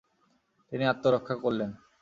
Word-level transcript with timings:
তিনি 0.71 0.83
আত্মরক্ষা 0.85 1.35
করলেন। 1.43 1.69